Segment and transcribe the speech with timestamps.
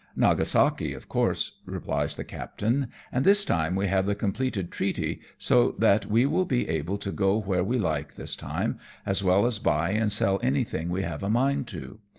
[0.27, 5.75] "Nagasaki, of course," replies the captain," and this time, we have the completed treaty, so
[5.77, 9.59] that we will be able to go where jwe like this time, as well as
[9.59, 11.99] buy and sell anything we have a mind to.